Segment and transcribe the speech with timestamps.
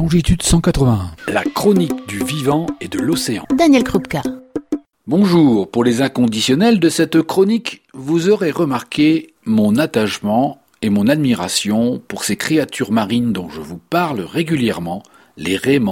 [0.00, 1.10] longitude 181.
[1.28, 3.44] La chronique du vivant et de l'océan.
[3.54, 4.22] Daniel Krupka.
[5.06, 12.00] Bonjour, pour les inconditionnels de cette chronique, vous aurez remarqué mon attachement et mon admiration
[12.08, 15.02] pour ces créatures marines dont je vous parle régulièrement,
[15.36, 15.82] les raies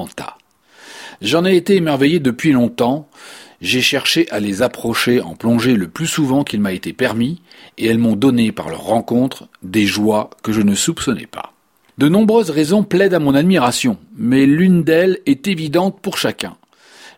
[1.20, 3.10] J'en ai été émerveillé depuis longtemps,
[3.60, 7.42] j'ai cherché à les approcher en plongée le plus souvent qu'il m'a été permis,
[7.76, 11.52] et elles m'ont donné par leur rencontre des joies que je ne soupçonnais pas.
[11.98, 16.56] De nombreuses raisons plaident à mon admiration, mais l'une d'elles est évidente pour chacun.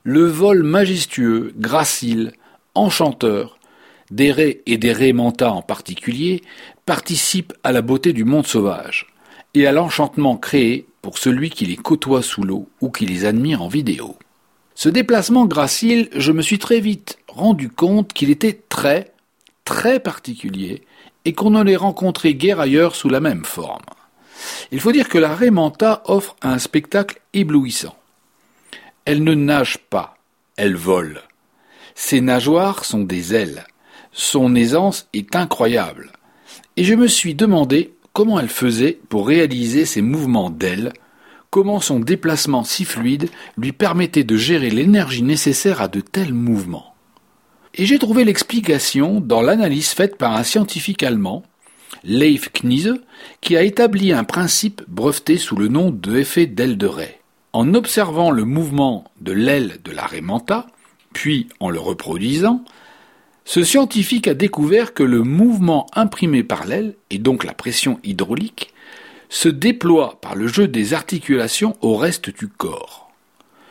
[0.05, 2.33] Le vol majestueux, gracile,
[2.75, 3.59] enchanteur,
[4.11, 6.41] des raies et des raies en particulier,
[6.87, 9.09] participe à la beauté du monde sauvage,
[9.53, 13.61] et à l'enchantement créé pour celui qui les côtoie sous l'eau ou qui les admire
[13.61, 14.17] en vidéo.
[14.75, 19.13] Ce déplacement gracile, je me suis très vite rendu compte qu'il était très,
[19.67, 20.85] très particulier
[21.27, 23.83] et qu'on ne les rencontrait guère ailleurs sous la même forme.
[24.73, 27.97] Il faut dire que la Raymanta offre un spectacle éblouissant.
[29.05, 30.17] Elle ne nage pas,
[30.57, 31.23] elle vole.
[31.95, 33.65] Ses nageoires sont des ailes.
[34.13, 36.13] Son aisance est incroyable.
[36.77, 40.93] Et je me suis demandé comment elle faisait pour réaliser ces mouvements d'ailes,
[41.51, 46.95] comment son déplacement si fluide lui permettait de gérer l'énergie nécessaire à de tels mouvements.
[47.75, 51.45] Et j'ai trouvé l'explication dans l'analyse faite par un scientifique allemand,
[52.05, 53.01] Leif Kniese,
[53.41, 57.21] qui a établi un principe breveté sous le nom d'effet d'aile de raie.
[57.53, 60.67] En observant le mouvement de l'aile de la raie manta,
[61.13, 62.65] puis en le reproduisant,
[63.45, 68.73] ce scientifique a découvert que le mouvement imprimé par l'aile, et donc la pression hydraulique,
[69.29, 73.11] se déploie par le jeu des articulations au reste du corps.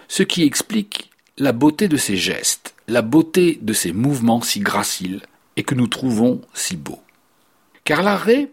[0.08, 5.22] Ce qui explique la beauté de ces gestes, la beauté de ces mouvements si graciles
[5.56, 7.00] et que nous trouvons si beaux.
[7.90, 8.52] Car la raie,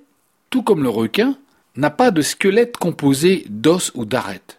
[0.48, 1.37] tout comme le requin,
[1.77, 4.59] n'a pas de squelette composé d'os ou d'arêtes.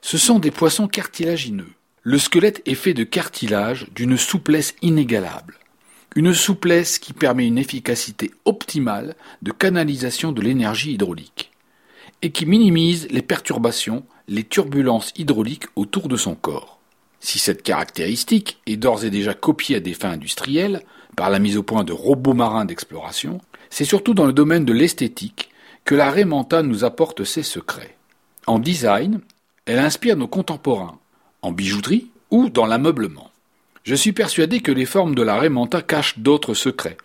[0.00, 1.68] Ce sont des poissons cartilagineux.
[2.02, 5.58] Le squelette est fait de cartilage d'une souplesse inégalable.
[6.14, 11.52] Une souplesse qui permet une efficacité optimale de canalisation de l'énergie hydraulique
[12.22, 16.80] et qui minimise les perturbations, les turbulences hydrauliques autour de son corps.
[17.20, 20.80] Si cette caractéristique est d'ores et déjà copiée à des fins industrielles
[21.16, 24.72] par la mise au point de robots marins d'exploration, c'est surtout dans le domaine de
[24.72, 25.50] l'esthétique
[25.84, 27.96] que la Raymanta nous apporte ses secrets.
[28.46, 29.20] En design,
[29.66, 30.98] elle inspire nos contemporains,
[31.42, 33.30] en bijouterie ou dans l'ameublement.
[33.84, 36.96] Je suis persuadé que les formes de la Raymanta cachent d'autres secrets.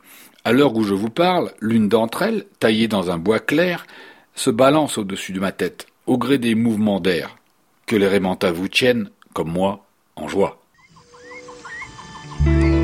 [0.44, 3.86] À l'heure où je vous parle, l'une d'entre elles, taillée dans un bois clair,
[4.34, 7.38] se balance au-dessus de ma tête, au gré des mouvements d'air.
[7.86, 9.86] Que les Raymanta vous tiennent, comme moi,
[10.16, 10.61] en joie.